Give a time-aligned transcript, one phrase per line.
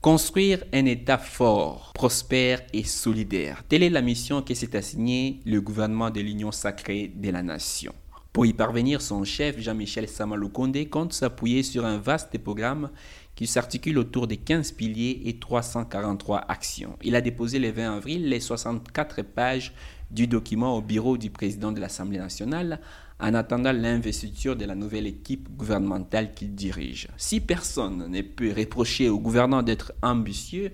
[0.00, 3.64] Construire un État fort, prospère et solidaire.
[3.68, 7.92] Telle est la mission que s'est assignée le gouvernement de l'Union sacrée de la nation.
[8.32, 12.88] Pour y parvenir, son chef, Jean-Michel Samaloukonde, compte s'appuyer sur un vaste programme
[13.34, 16.96] qui s'articule autour de 15 piliers et 343 actions.
[17.02, 19.74] Il a déposé le 20 avril les 64 pages
[20.10, 22.80] du document au bureau du président de l'Assemblée nationale
[23.20, 27.08] en attendant l'investiture de la nouvelle équipe gouvernementale qu'il dirige.
[27.16, 30.72] Si personne ne peut reprocher au gouvernement d'être ambitieux,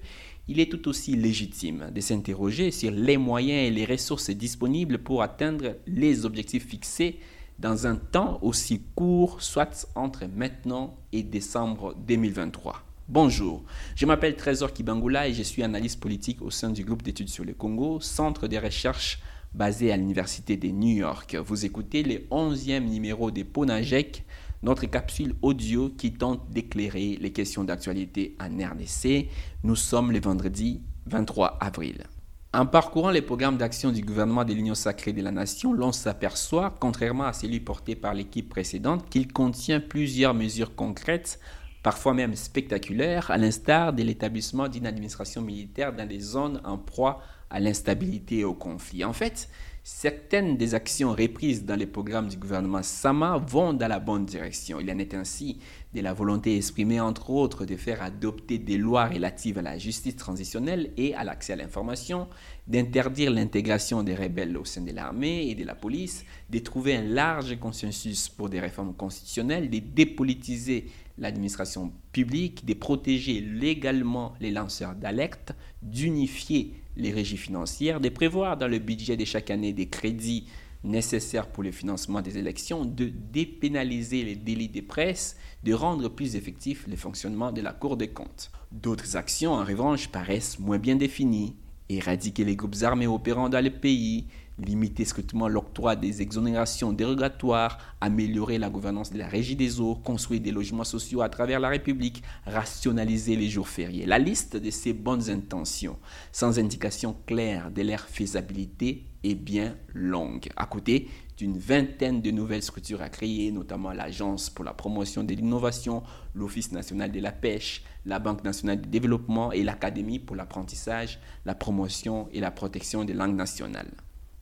[0.48, 5.22] il est tout aussi légitime de s'interroger sur les moyens et les ressources disponibles pour
[5.22, 7.18] atteindre les objectifs fixés
[7.58, 12.85] dans un temps aussi court, soit entre maintenant et décembre 2023.
[13.08, 13.62] Bonjour,
[13.94, 17.44] je m'appelle Trésor Kibangula et je suis analyste politique au sein du groupe d'études sur
[17.44, 19.20] le Congo, centre de recherche
[19.54, 21.36] basé à l'Université de New York.
[21.36, 24.24] Vous écoutez le 11e numéro de Ponajek,
[24.64, 29.28] notre capsule audio qui tente d'éclairer les questions d'actualité en RDC.
[29.62, 32.08] Nous sommes le vendredi 23 avril.
[32.52, 36.74] En parcourant les programmes d'action du gouvernement de l'Union sacrée de la nation, l'on s'aperçoit,
[36.80, 41.38] contrairement à celui porté par l'équipe précédente, qu'il contient plusieurs mesures concrètes,
[41.86, 47.22] parfois même spectaculaires, à l'instar de l'établissement d'une administration militaire dans des zones en proie
[47.50, 49.04] à l'instabilité et au conflit.
[49.04, 49.48] En fait,
[49.88, 54.80] certaines des actions reprises dans les programmes du gouvernement Sama vont dans la bonne direction.
[54.80, 55.58] Il en est ainsi
[55.94, 60.16] de la volonté exprimée, entre autres, de faire adopter des lois relatives à la justice
[60.16, 62.26] transitionnelle et à l'accès à l'information,
[62.66, 67.04] d'interdire l'intégration des rebelles au sein de l'armée et de la police, de trouver un
[67.04, 71.92] large consensus pour des réformes constitutionnelles, de dépolitiser l'administration
[72.24, 79.16] de protéger légalement les lanceurs d'alerte, d'unifier les régies financières, de prévoir dans le budget
[79.16, 80.46] de chaque année des crédits
[80.82, 86.36] nécessaires pour le financement des élections, de dépénaliser les délits de presse, de rendre plus
[86.36, 88.50] effectif le fonctionnement de la Cour des comptes.
[88.72, 91.56] D'autres actions, en revanche, paraissent moins bien définies.
[91.88, 94.26] Éradiquer les groupes armés opérant dans le pays,
[94.58, 100.40] limiter strictement l'octroi des exonérations dérogatoires, améliorer la gouvernance de la régie des eaux, construire
[100.40, 104.06] des logements sociaux à travers la République, rationaliser les jours fériés.
[104.06, 105.98] La liste de ces bonnes intentions,
[106.32, 110.48] sans indication claire de leur faisabilité, est bien longue.
[110.56, 115.34] À côté d'une vingtaine de nouvelles structures à créer, notamment l'Agence pour la promotion de
[115.34, 116.02] l'innovation,
[116.34, 121.54] l'Office national de la pêche, la Banque nationale de développement et l'Académie pour l'apprentissage, la
[121.54, 123.90] promotion et la protection des langues nationales.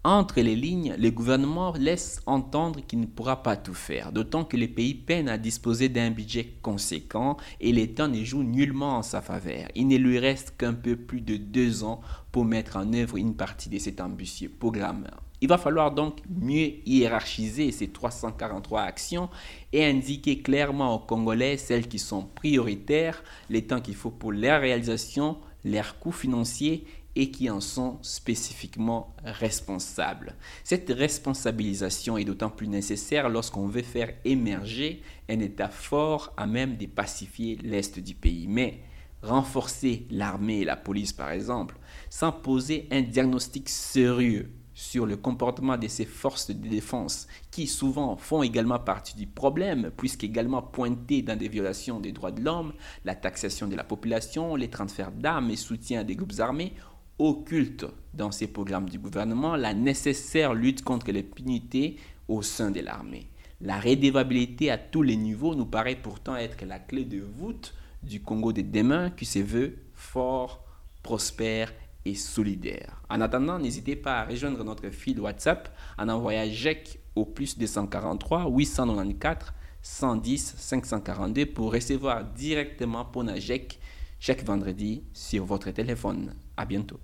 [0.06, 4.58] Entre les lignes, le gouvernement laisse entendre qu'il ne pourra pas tout faire, d'autant que
[4.58, 9.22] les pays peinent à disposer d'un budget conséquent et l'État ne joue nullement en sa
[9.22, 9.66] faveur.
[9.74, 13.34] Il ne lui reste qu'un peu plus de deux ans pour mettre en œuvre une
[13.34, 15.06] partie de cet ambitieux programme.
[15.40, 19.30] Il va falloir donc mieux hiérarchiser ces 343 actions
[19.72, 24.60] et indiquer clairement aux Congolais celles qui sont prioritaires, les temps qu'il faut pour leur
[24.60, 26.86] réalisation, leurs coûts financiers
[27.16, 30.34] et qui en sont spécifiquement responsables.
[30.64, 36.76] Cette responsabilisation est d'autant plus nécessaire lorsqu'on veut faire émerger un État fort à même
[36.76, 38.46] de pacifier l'Est du pays.
[38.48, 38.80] Mais
[39.22, 41.76] renforcer l'armée et la police, par exemple,
[42.10, 48.16] sans poser un diagnostic sérieux sur le comportement de ces forces de défense, qui souvent
[48.16, 52.72] font également partie du problème, puisqu'également pointées dans des violations des droits de l'homme,
[53.04, 56.74] la taxation de la population, les transferts d'armes et soutien des groupes armés,
[57.18, 61.96] occulte dans ces programmes du gouvernement la nécessaire lutte contre l'impunité
[62.26, 63.28] au sein de l'armée.
[63.60, 68.20] La rédévabilité à tous les niveaux nous paraît pourtant être la clé de voûte du
[68.20, 70.64] Congo de demain qui se veut fort,
[71.02, 71.72] prospère
[72.04, 73.02] et solidaire.
[73.08, 78.46] En attendant, n'hésitez pas à rejoindre notre fil WhatsApp en envoyant JEC au plus 243
[78.48, 83.78] 894 110 542 pour recevoir directement Ponajek
[84.18, 86.34] chaque vendredi sur votre téléphone.
[86.56, 86.98] À bientôt.